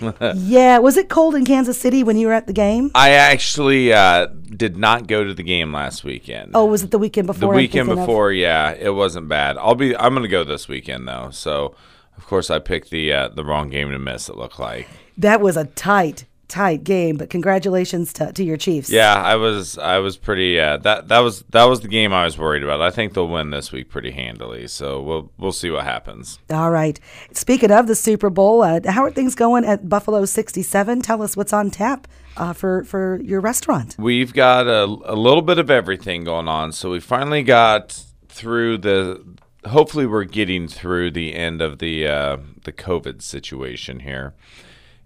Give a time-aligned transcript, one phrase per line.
[0.34, 2.90] yeah, was it cold in Kansas City when you were at the game?
[2.94, 6.52] I actually uh, did not go to the game last weekend.
[6.54, 7.52] Oh, was it the weekend before?
[7.52, 8.06] the weekend thinking of?
[8.06, 9.56] before, yeah, it wasn't bad.
[9.58, 9.96] I'll be.
[9.96, 11.30] I'm gonna go this weekend though.
[11.30, 11.74] So,
[12.16, 14.28] of course, I picked the uh, the wrong game to miss.
[14.28, 14.88] It looked like.
[15.18, 17.16] That was a tight, tight game.
[17.16, 18.90] But congratulations to, to your Chiefs.
[18.90, 19.78] Yeah, I was.
[19.78, 20.60] I was pretty.
[20.60, 22.82] Uh, that that was that was the game I was worried about.
[22.82, 24.66] I think they'll win this week pretty handily.
[24.66, 26.38] So we'll we'll see what happens.
[26.50, 27.00] All right.
[27.32, 31.00] Speaking of the Super Bowl, uh, how are things going at Buffalo 67?
[31.02, 33.96] Tell us what's on tap uh, for for your restaurant.
[33.98, 36.72] We've got a, a little bit of everything going on.
[36.72, 39.24] So we finally got through the.
[39.66, 44.34] Hopefully, we're getting through the end of the uh, the COVID situation here,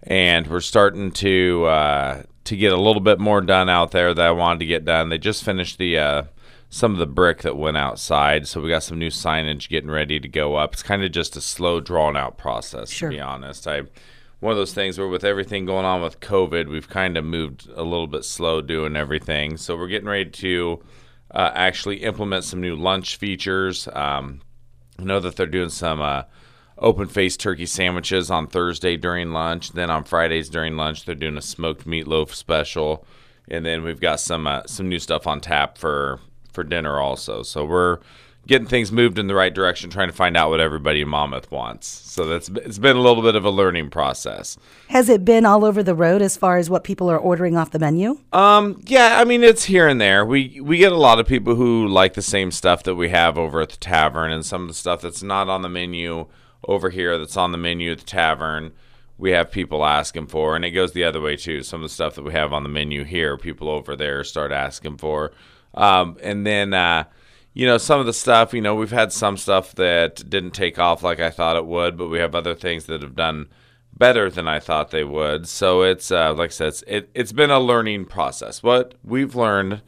[0.05, 4.25] and we're starting to uh, to get a little bit more done out there that
[4.25, 5.09] I wanted to get done.
[5.09, 6.23] They just finished the uh,
[6.69, 10.19] some of the brick that went outside, so we got some new signage getting ready
[10.19, 10.73] to go up.
[10.73, 13.09] It's kind of just a slow, drawn out process, Sure.
[13.09, 13.67] to be honest.
[13.67, 13.83] I
[14.41, 17.67] one of those things where with everything going on with COVID, we've kind of moved
[17.73, 19.57] a little bit slow doing everything.
[19.57, 20.83] So we're getting ready to
[21.31, 23.87] uh, actually implement some new lunch features.
[23.93, 24.41] Um,
[24.99, 26.23] I know that they're doing some uh,
[26.77, 29.71] open faced turkey sandwiches on Thursday during lunch.
[29.71, 33.05] Then on Fridays during lunch, they're doing a smoked meatloaf special.
[33.47, 36.19] And then we've got some uh, some new stuff on tap for
[36.51, 37.43] for dinner also.
[37.43, 37.99] So we're
[38.47, 41.51] getting things moved in the right direction, trying to find out what everybody in Monmouth
[41.51, 41.87] wants.
[41.87, 44.57] So that's it's been a little bit of a learning process.
[44.89, 47.71] Has it been all over the road as far as what people are ordering off
[47.71, 48.19] the menu?
[48.33, 50.25] Um, yeah, I mean it's here and there.
[50.25, 53.37] We we get a lot of people who like the same stuff that we have
[53.37, 56.25] over at the tavern, and some of the stuff that's not on the menu
[56.67, 58.73] over here that's on the menu at the tavern.
[59.17, 61.63] We have people asking for, and it goes the other way too.
[61.63, 64.51] Some of the stuff that we have on the menu here, people over there start
[64.51, 65.31] asking for,
[65.73, 67.05] um, and then uh,
[67.53, 68.53] you know some of the stuff.
[68.53, 71.97] You know, we've had some stuff that didn't take off like I thought it would,
[71.97, 73.47] but we have other things that have done
[73.97, 75.47] better than I thought they would.
[75.47, 78.61] So it's uh, like I said, it's, it, it's been a learning process.
[78.61, 79.81] What we've learned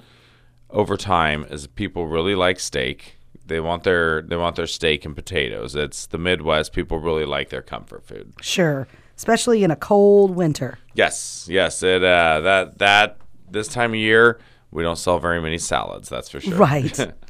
[0.70, 3.17] over time is people really like steak.
[3.48, 5.76] They want their they want their steak and potatoes.
[5.76, 6.74] It's the Midwest.
[6.74, 8.34] People really like their comfort food.
[8.42, 10.78] Sure, especially in a cold winter.
[10.94, 11.82] Yes, yes.
[11.82, 13.18] It uh, that that
[13.50, 14.40] this time of year
[14.72, 16.10] we don't sell very many salads.
[16.10, 16.58] That's for sure.
[16.58, 17.14] Right.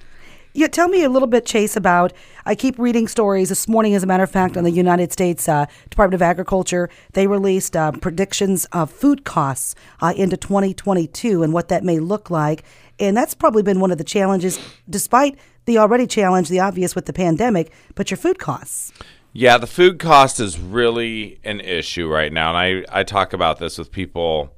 [0.58, 2.14] Yeah, tell me a little bit, Chase, about.
[2.44, 3.50] I keep reading stories.
[3.50, 6.90] This morning, as a matter of fact, on the United States uh, Department of Agriculture,
[7.14, 12.32] they released uh, predictions of food costs uh, into 2022 and what that may look
[12.32, 12.64] like.
[12.98, 14.60] And that's probably been one of the challenges,
[14.90, 18.92] despite the already challenge, the obvious with the pandemic, but your food costs.
[19.34, 22.58] Yeah, the food cost is really an issue right now, and
[22.90, 24.56] I I talk about this with people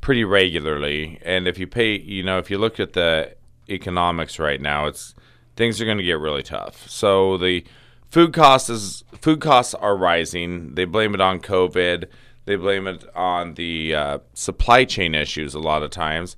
[0.00, 1.20] pretty regularly.
[1.22, 3.36] And if you pay, you know, if you look at the
[3.68, 5.14] economics right now, it's
[5.56, 6.88] things are going to get really tough.
[6.88, 7.64] So the
[8.08, 10.74] food costs is food costs are rising.
[10.74, 12.06] They blame it on COVID.
[12.44, 16.36] They blame it on the uh, supply chain issues a lot of times.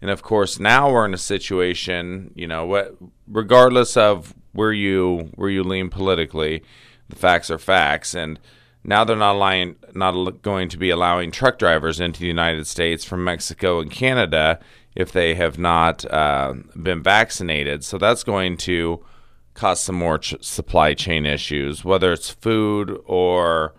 [0.00, 2.96] And of course, now we're in a situation, you know, what
[3.26, 6.62] regardless of where you where you lean politically,
[7.08, 8.38] the facts are facts and
[8.84, 13.04] now they're not allowing, not going to be allowing truck drivers into the United States
[13.04, 14.60] from Mexico and Canada
[14.98, 17.84] if they have not uh, been vaccinated.
[17.84, 19.02] So that's going to
[19.54, 23.74] cause some more ch- supply chain issues, whether it's food or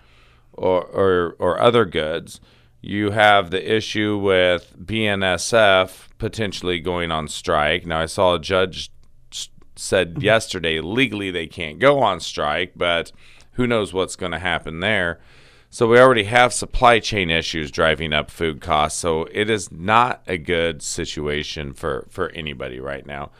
[0.53, 2.39] or, or or other goods.
[2.81, 7.85] You have the issue with BNSF potentially going on strike.
[7.85, 8.89] Now I saw a judge
[9.75, 13.11] said yesterday legally they can't go on strike, but
[13.53, 15.19] who knows what's going to happen there.
[15.71, 18.99] So we already have supply chain issues driving up food costs.
[18.99, 23.31] So it is not a good situation for for anybody right now.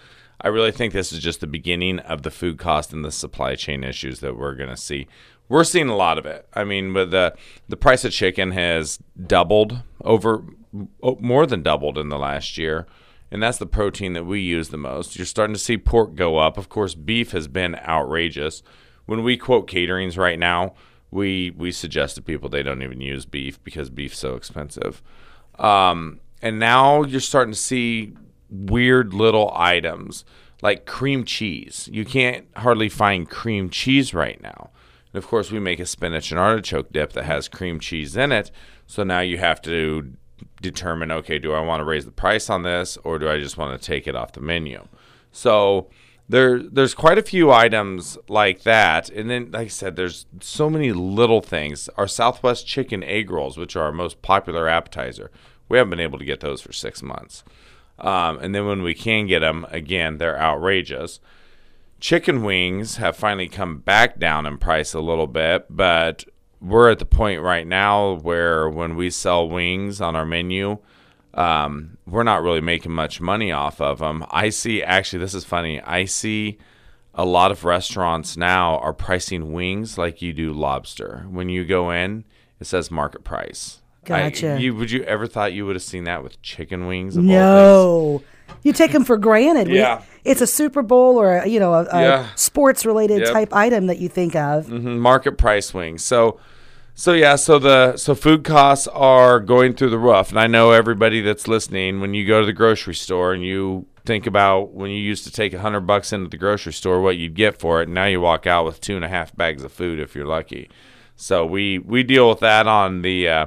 [0.41, 3.55] I really think this is just the beginning of the food cost and the supply
[3.55, 5.07] chain issues that we're going to see.
[5.49, 6.47] We're seeing a lot of it.
[6.53, 7.33] I mean, with the
[7.67, 10.45] the price of chicken has doubled over
[11.01, 12.85] oh, more than doubled in the last year.
[13.31, 15.15] And that's the protein that we use the most.
[15.15, 16.57] You're starting to see pork go up.
[16.57, 18.63] Of course, beef has been outrageous.
[19.05, 20.73] When we quote caterings right now,
[21.11, 25.01] we we suggest to people they don't even use beef because beef's so expensive.
[25.57, 28.13] Um, and now you're starting to see
[28.49, 30.25] weird little items
[30.61, 31.89] like cream cheese.
[31.91, 34.69] You can't hardly find cream cheese right now.
[35.13, 38.31] And of course, we make a spinach and artichoke dip that has cream cheese in
[38.31, 38.51] it.
[38.85, 40.13] So now you have to
[40.61, 43.57] determine okay, do I want to raise the price on this or do I just
[43.57, 44.87] want to take it off the menu?
[45.31, 45.89] So
[46.29, 49.09] there there's quite a few items like that.
[49.09, 51.89] And then like i said there's so many little things.
[51.97, 55.31] Our southwest chicken egg rolls which are our most popular appetizer.
[55.67, 57.43] We haven't been able to get those for six months.
[57.97, 61.19] Um, and then when we can get them again they're outrageous.
[61.99, 66.25] Chicken wings have finally come back down in price a little bit but
[66.61, 70.77] we're at the point right now where when we sell wings on our menu,
[71.33, 74.25] um, we're not really making much money off of them.
[74.31, 75.79] I see, actually, this is funny.
[75.81, 76.57] I see
[77.13, 81.25] a lot of restaurants now are pricing wings like you do lobster.
[81.29, 82.23] When you go in,
[82.59, 83.79] it says market price.
[84.05, 84.57] I- Gotcha.
[84.59, 87.15] you, would you ever thought you would have seen that with chicken wings?
[87.15, 88.23] of all No.
[88.63, 89.67] You take them for granted.
[89.67, 90.01] We- Yeah.
[90.25, 92.25] it's a Super Bowl or a, you know a, a Yeah.
[92.35, 93.33] sports related Yep.
[93.33, 94.65] type item that you think of.
[94.65, 96.03] Mhm, market price wings.
[96.03, 96.39] So,
[96.99, 100.71] so yeah, so the so food costs are going through the roof, and I know
[100.71, 102.01] everybody that's listening.
[102.01, 105.31] When you go to the grocery store and you think about when you used to
[105.31, 108.03] take a hundred bucks into the grocery store, what you'd get for it, and now
[108.03, 110.69] you walk out with two and a half bags of food if you're lucky.
[111.15, 113.45] So we we deal with that on the uh,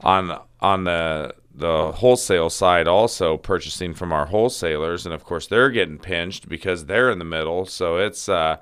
[0.00, 5.68] on on the the wholesale side also purchasing from our wholesalers and of course they're
[5.68, 8.56] getting pinched because they're in the middle so it's uh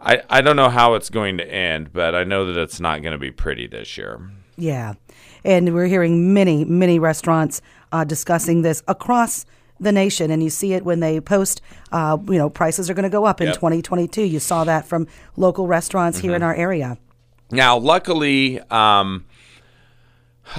[0.00, 3.02] I, I don't know how it's going to end, but I know that it's not
[3.02, 4.30] going to be pretty this year.
[4.56, 4.94] Yeah,
[5.44, 7.60] and we're hearing many many restaurants
[7.92, 9.44] uh, discussing this across
[9.78, 11.60] the nation, and you see it when they post.
[11.92, 13.54] Uh, you know, prices are going to go up in Yep.
[13.56, 14.22] 2022.
[14.22, 15.06] You saw that from
[15.36, 16.36] local restaurants here Mm-hmm.
[16.36, 16.98] in our area.
[17.50, 19.24] Now, luckily, um,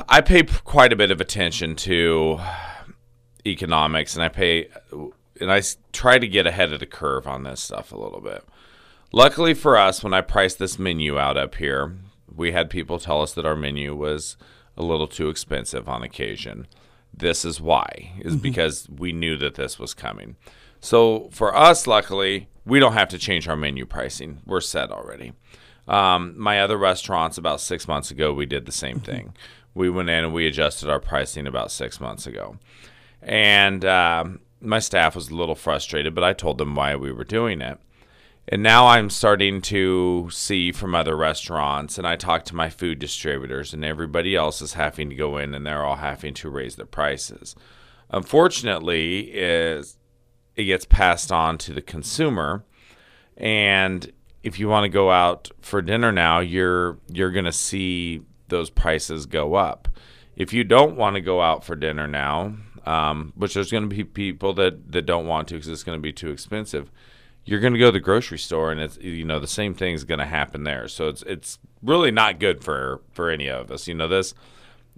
[0.10, 2.40] I pay quite a bit of attention to
[3.46, 4.70] economics, and I pay
[5.40, 8.22] and I s- try to get ahead of the curve on this stuff a little
[8.22, 8.44] bit.
[9.14, 11.98] Luckily for us, when I priced this menu out up here,
[12.34, 14.38] we had people tell us that our menu was
[14.78, 16.66] a little too expensive on occasion.
[17.14, 20.38] This is why, is because we knew that this was coming.
[20.80, 24.40] So for us, luckily, we don't have to change our menu pricing.
[24.46, 25.34] We're set already.
[25.90, 29.34] Um, my other restaurants, about six months ago, we did the same thing.
[29.74, 32.58] We went in and we adjusted our pricing about six months ago.
[33.22, 37.26] And um, my staff was a little frustrated, but I told them why we were
[37.26, 37.78] doing it.
[38.48, 43.00] And now I'm starting to see from other restaurants, and I talk to my food
[43.00, 46.76] distributors, and everybody else is having to go in and they're all having to raise
[46.76, 47.56] their prices.
[48.10, 49.98] Unfortunately, is
[50.56, 52.66] it gets passed on to the consumer,
[53.38, 54.12] and
[54.44, 58.70] if you want to go out for dinner now, you're you're going to see those
[58.70, 59.88] prices go up.
[60.36, 62.56] If you don't want to go out for dinner now,
[62.86, 65.98] um, which there's going to be people that, that don't want to because it's going
[65.98, 66.92] to be too expensive,
[67.46, 70.04] you're going to go to the grocery store and it's you know the same thing's
[70.04, 70.88] going to happen there.
[70.88, 73.88] So it's it's really not good for for any of us.
[73.88, 74.34] You know this.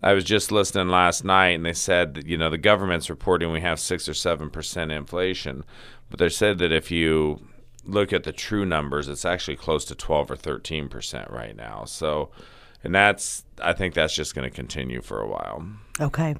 [0.01, 3.51] I was just listening last night, and they said that you know the government's reporting
[3.51, 5.63] we have six or seven percent inflation,
[6.10, 7.48] but they said that if you
[7.86, 11.86] look at the true numbers, it's actually close to twelve or thirteen percent right now.
[11.86, 12.31] So,
[12.84, 15.66] and that's I think that's just going to continue for a while.
[16.01, 16.36] Okay.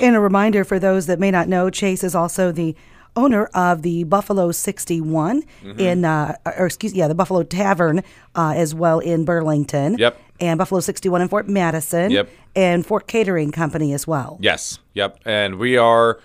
[0.00, 2.74] And a reminder for those that may not know, Chase is also the
[3.16, 5.80] owner of the Buffalo 61 Mm-hmm.
[5.80, 8.02] in, uh, or excuse me, yeah, the Buffalo Tavern
[8.34, 9.96] uh, as well in Burlington.
[9.98, 10.18] Yep.
[10.40, 12.10] And Buffalo 61 in Fort Madison.
[12.10, 12.28] Yep.
[12.56, 14.38] And Fort Catering Company as well.
[14.40, 14.78] Yes.
[14.94, 15.20] Yep.
[15.24, 16.20] And we are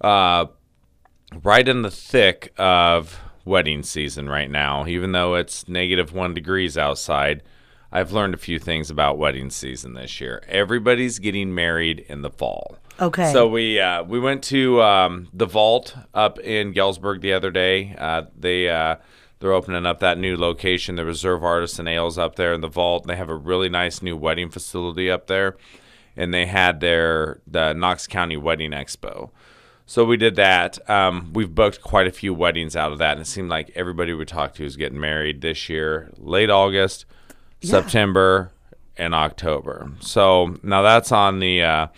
[0.00, 0.46] uh,
[1.42, 4.86] right in the thick of wedding season right now.
[4.86, 7.42] Even though it's negative one degrees outside,
[7.90, 10.42] I've learned a few things about wedding season this year.
[10.48, 12.76] Everybody's getting married in the fall.
[13.00, 13.32] Okay.
[13.32, 17.94] So we uh, we went to um, the Vault up in Galesburg the other day.
[17.98, 18.96] Uh, they uh,
[19.38, 23.06] they're opening up that new location, the Reserve Artisan Ales up there in the Vault.
[23.06, 25.56] They have a really nice new wedding facility up there,
[26.16, 29.30] and they had their the Knox County Wedding Expo.
[29.84, 30.78] So we did that.
[30.90, 34.14] Um, we've booked quite a few weddings out of that, and it seemed like everybody
[34.14, 37.04] we talked to is getting married this year, late August,
[37.62, 38.52] September,
[38.96, 39.92] and October.
[40.00, 41.90] So now that's on the.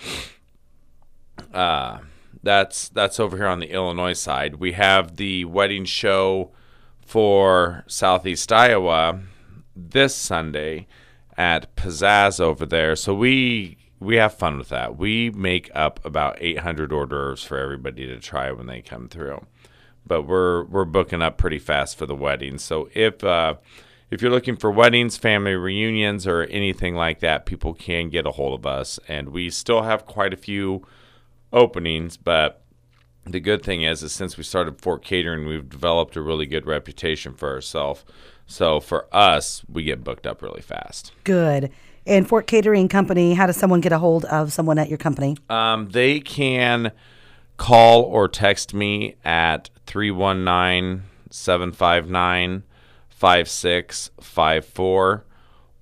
[1.53, 1.99] Uh,
[2.43, 4.57] that's that's over here on the Illinois side.
[4.57, 6.53] We have the wedding show
[7.05, 9.21] for Southeast Iowa
[9.75, 10.87] this Sunday
[11.37, 12.95] at Pzazz over there.
[12.97, 14.97] So we we have fun with that.
[14.97, 19.47] We make up about 800 hors d'oeuvres for everybody to try when they come through.
[20.07, 22.63] But we're we're booking up pretty fast for the weddings.
[22.63, 23.55] So if uh,
[24.11, 28.33] if you're looking for weddings, family reunions, or anything like that, people can get a
[28.33, 30.87] hold of us, and we still have quite a few
[31.53, 32.63] openings, but
[33.25, 36.67] the good thing is, is since we started Fort Catering, we've developed a really good
[36.67, 38.05] reputation for ourselves.
[38.47, 41.13] So for us, we get booked up really fast.
[41.25, 41.71] Good.
[42.07, 45.37] And Fort Catering Company, how does someone get a hold of someone at your company?
[45.51, 46.93] Um, they can
[47.59, 52.63] call or text me at 319 759
[53.11, 55.25] 5654,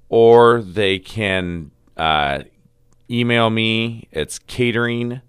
[0.09, 2.43] or they can uh,
[3.11, 4.09] email me.
[4.11, 5.21] It's catering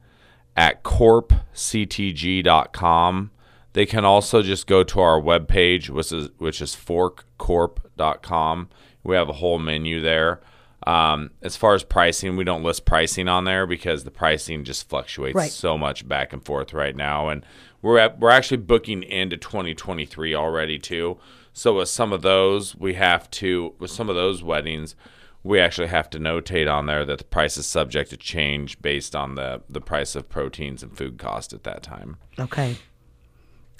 [0.57, 3.31] at corpctg.com.
[3.73, 8.69] They can also just go to our webpage, which is, which is forkcorp.com.
[9.03, 10.41] We have a whole menu there.
[10.85, 14.87] Um, as far as pricing, we don't list pricing on there because the pricing just
[14.89, 15.51] fluctuates Right.
[15.51, 17.45] so much back and forth right now, and
[17.81, 21.17] we're at, we're actually booking into 2023 already too.
[21.51, 24.95] So with some of those, we have to with some of those weddings,
[25.43, 29.15] we actually have to notate on there that the price is subject to change based
[29.15, 32.17] on the the price of proteins and food cost at that time.
[32.39, 32.77] Okay.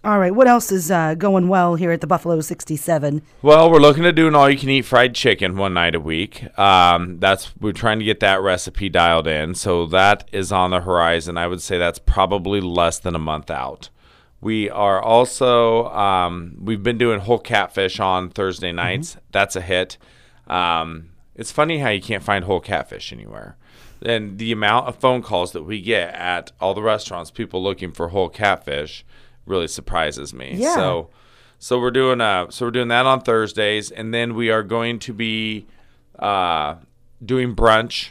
[0.03, 0.33] All right.
[0.33, 3.23] What else is uh, going well here at the Buffalo 67?
[3.41, 6.57] Well, we're looking to do an all-you-can-eat fried chicken one night a week.
[6.57, 10.81] Um, that's we're trying to get that recipe dialed in, so that is on the
[10.81, 11.37] horizon.
[11.37, 13.89] I would say that's probably less than a month out.
[14.39, 19.17] We are also um, we've been doing whole catfish on Thursday nights.
[19.31, 19.97] That's a hit.
[20.45, 23.55] Um, it's funny how you can't find whole catfish anywhere.
[24.01, 27.91] And the amount of phone calls that we get at all the restaurants, people looking
[27.91, 29.05] for whole catfish,
[29.45, 30.55] really surprises me.
[30.55, 30.75] Yeah.
[30.75, 31.09] So
[31.59, 34.99] so we're doing uh so we're doing that on Thursdays, and then we are going
[34.99, 35.65] to be
[36.19, 36.75] uh,
[37.23, 38.09] doing brunch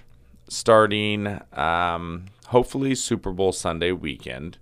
[0.49, 4.59] starting um, hopefully Super Bowl Sunday weekend.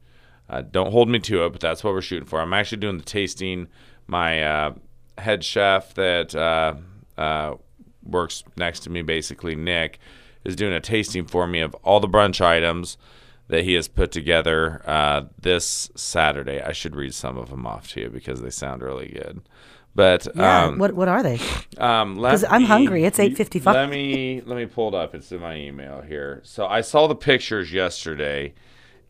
[0.49, 2.41] Uh, don't hold me to it, but that's what we're shooting for.
[2.41, 3.69] I'm actually doing the tasting.
[4.07, 4.75] My uh,
[5.19, 6.75] head chef that uh,
[7.17, 7.55] uh,
[8.05, 9.99] works next to me, basically Nick,
[10.45, 12.97] is doing a tasting for me of all the brunch items
[13.49, 16.61] that he has put together uh, this Saturday.
[16.63, 19.43] I should read some of them off to you because they sound really good.
[19.95, 20.65] But Yeah.
[20.65, 21.39] um, what What are they?
[21.79, 23.05] um, 'Cause let I'm hungry.
[23.05, 23.75] It's 8:55.
[23.75, 25.15] Let me let me pull it up.
[25.15, 26.41] It's in my email here.
[26.43, 28.55] So I saw the pictures yesterday,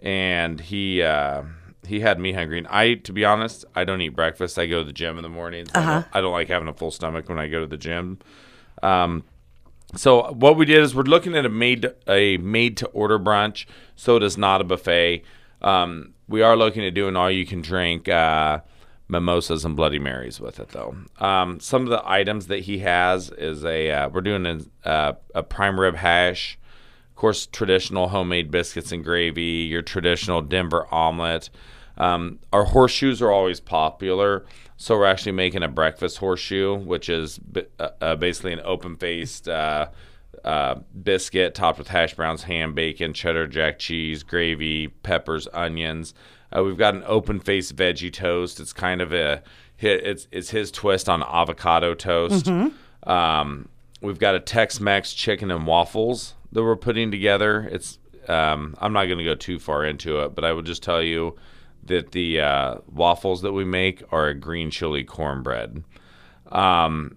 [0.00, 1.42] and he uh,
[1.86, 2.58] he had me hungry.
[2.58, 4.58] And I, to be honest, I don't eat breakfast.
[4.58, 5.70] I go to the gym in the mornings.
[5.74, 6.00] Uh-huh.
[6.02, 8.18] don't, I don't like having a full stomach when I go to the gym.
[8.82, 9.24] Um,
[9.96, 13.66] so what we did is we're looking at a made a made to order brunch.
[13.96, 15.22] So it is not a buffet.
[15.62, 18.60] Um, we are looking at doing all you can drink uh,
[19.08, 20.96] mimosas and Bloody Marys with it though.
[21.18, 25.12] Um, some of the items that he has is a uh, we're doing a, uh,
[25.34, 26.58] a prime rib hash,
[27.10, 31.50] of course traditional homemade biscuits and gravy, your traditional Denver omelet.
[31.96, 34.44] Um, our horseshoes are always popular,
[34.76, 39.48] so we're actually making a breakfast horseshoe, which is bi- uh, uh, basically an open-faced
[39.48, 39.88] uh,
[40.44, 46.12] uh, biscuit topped with hash browns, ham, bacon, cheddar jack cheese, gravy, peppers, onions.
[46.56, 48.60] Uh, we've got an open-faced veggie toast.
[48.60, 49.42] It's kind of a.
[49.78, 52.46] It's it's his twist on avocado toast.
[53.06, 53.68] Um,
[54.00, 57.68] we've got a Tex-Mex chicken and waffles that we're putting together.
[57.70, 60.82] It's um, I'm not going to go too far into it, but I will just
[60.82, 61.36] tell you
[61.86, 65.84] that the uh, waffles that we make are a green chili cornbread.
[66.50, 67.16] Um,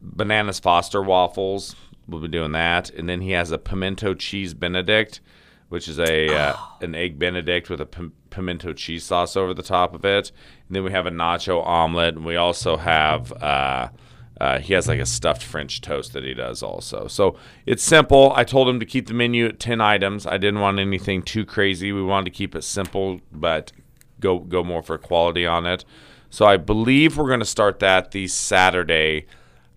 [0.00, 1.76] bananas Foster waffles.
[2.08, 5.20] We'll be doing that, and then he has a pimento cheese Benedict,
[5.68, 7.86] which is a uh, an egg Benedict with a
[8.30, 10.32] pimento cheese sauce over the top of it.
[10.66, 13.32] And then we have a nacho omelet, and we also have.
[13.32, 13.90] Uh,
[14.40, 17.06] uh, he has like a stuffed French toast that he does also.
[17.08, 18.32] So it's simple.
[18.34, 20.26] I told him to keep the menu at 10 items.
[20.26, 21.92] I didn't want anything too crazy.
[21.92, 23.70] We wanted to keep it simple, but
[24.20, 25.84] go go more for quality on it.
[26.30, 29.26] So I believe we're going to start that the Saturday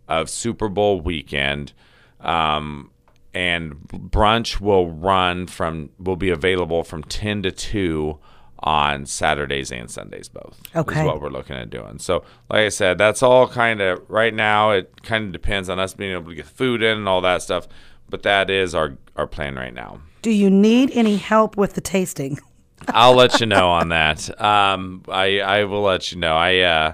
[0.07, 1.73] of Super Bowl weekend.
[2.19, 2.91] Um,
[3.33, 8.19] and brunch will run from will be available from 10 to 2
[8.59, 10.61] on Saturdays and Sundays both.
[10.75, 11.01] Okay.
[11.01, 11.99] Is what we're looking at doing.
[11.99, 15.79] So, like I said, that's all kind of right now it kind of depends on
[15.79, 17.67] us being able to get food in and all that stuff,
[18.09, 19.99] but that is our our plan right now.
[20.21, 22.39] Do you need any help with the tasting?
[22.89, 24.29] I'll let you know on that.
[24.41, 26.35] Um, I I will let you know.
[26.35, 26.93] I uh,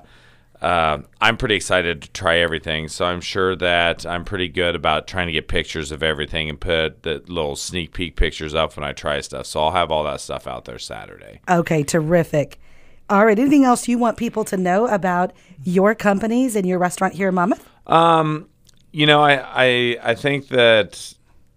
[0.61, 5.07] uh, I'm pretty excited to try everything, so I'm sure that I'm pretty good about
[5.07, 8.83] trying to get pictures of everything and put the little sneak peek pictures up when
[8.83, 9.45] I try stuff.
[9.45, 11.39] So I'll have all that stuff out there Saturday.
[11.47, 12.59] Okay, terrific.
[13.09, 13.39] All right.
[13.39, 15.31] Anything else you want people to know about
[15.63, 17.67] your companies and your restaurant here in Monmouth?
[18.91, 21.13] You know, I, I I think that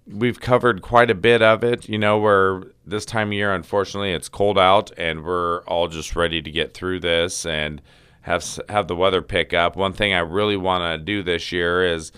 [0.06, 1.88] we've covered quite a bit of it.
[1.88, 6.16] You know, where this time of year, unfortunately, it's cold out, and we're all just
[6.16, 7.80] ready to get through this and
[8.22, 9.76] have have the weather pick up.
[9.76, 12.12] One thing I really want to do this year is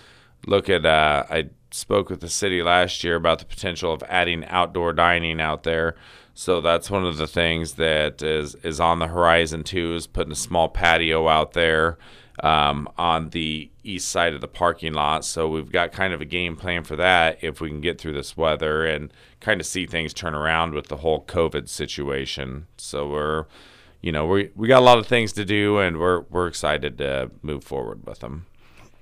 [0.45, 0.85] look at.
[0.85, 5.41] Uh, I spoke with the city last year about the potential of adding outdoor dining
[5.41, 5.95] out there.
[6.33, 9.95] So that's one of the things that is is on the horizon too.
[9.95, 11.97] Is putting a small patio out there
[12.43, 15.23] um, on the east side of the parking lot.
[15.25, 18.13] So we've got kind of a game plan for that if we can get through
[18.13, 22.67] this weather and kind of see things turn around with the whole COVID situation.
[22.77, 23.45] So we're,
[24.01, 26.97] you know, we we got a lot of things to do and we're we're excited
[26.97, 28.45] to move forward with them.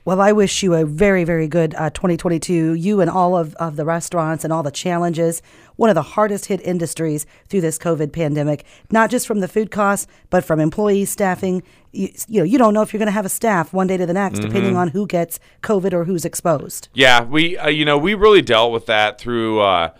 [0.05, 2.73] Well, I wish you a very, very good uh, 2022.
[2.73, 5.41] You and all of, of the restaurants and all the challenges.
[5.77, 9.71] One of the hardest hit industries through this COVID pandemic, not just from the food
[9.71, 11.63] costs, but from employee staffing.
[11.93, 13.95] You, you know, you don't know if you're going to have a staff one day
[13.95, 16.89] to the next, depending on who gets COVID or who's exposed.
[16.93, 19.91] Yeah, we uh, you know we really dealt with that through uh,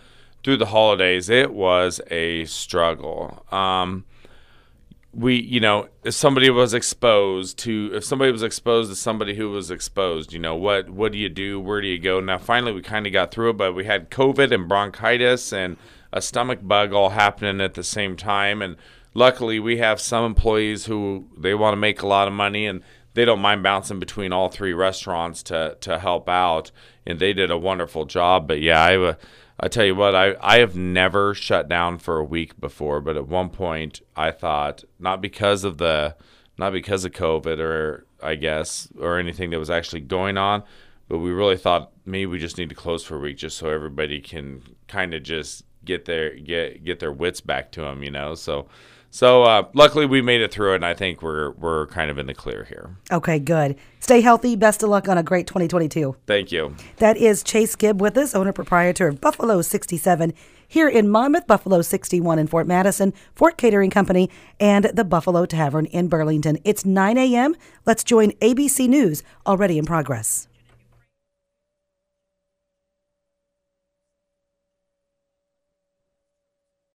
[0.42, 1.30] through the holidays.
[1.30, 3.46] It was a struggle.
[3.50, 4.04] Um,
[5.14, 9.50] we you know if somebody was exposed to if somebody was exposed to somebody who
[9.50, 11.60] was exposed you know what what do you do?
[11.60, 12.20] Where do you go?
[12.20, 15.76] Now finally we kind of got through it but we had covid and bronchitis and
[16.12, 18.62] a stomach bug all happening at the same time.
[18.62, 18.76] And
[19.14, 22.82] luckily we have some employees who they want to make a lot of money and
[23.14, 26.70] they don't mind bouncing between all three restaurants to to help out.
[27.06, 28.48] And they did a wonderful job.
[28.48, 29.14] But yeah i uh,
[29.58, 33.16] I tell you what, I, I have never shut down for a week before, but
[33.16, 36.16] at one point I thought not because of the
[36.58, 40.62] not because of COVID or I guess or anything that was actually going on,
[41.08, 43.68] but we really thought maybe we just need to close for a week just so
[43.68, 48.10] everybody can kind of just get their get get their wits back to them, you
[48.10, 48.34] know.
[48.34, 48.68] So
[49.14, 52.18] so uh, luckily we made it through it, and I think we're we're kind of
[52.18, 52.96] in the clear here.
[53.12, 53.76] Okay, good.
[54.00, 54.56] Stay healthy.
[54.56, 56.16] Best of luck on a great 2022.
[56.26, 56.74] Thank you.
[56.96, 60.34] That is Chase Gibb with us, owner proprietor of Buffalo 67
[60.66, 64.28] here in Monmouth, Buffalo 61 in Fort Madison, Fort Catering Company,
[64.58, 66.58] and the Buffalo Tavern in Burlington.
[66.64, 67.54] It's 9 a.m.
[67.86, 70.48] Let's join ABC News already in progress.